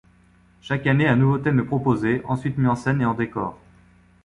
Chaque 0.61 0.87
année 0.87 1.07
un 1.07 1.15
nouveau 1.15 1.37
thème 1.37 1.59
est 1.59 1.63
proposé, 1.63 2.23
ensuite 2.25 2.57
mis 2.57 2.65
en 2.65 2.75
scène 2.75 3.01
et 3.01 3.05
en 3.05 3.13
décors. 3.13 3.59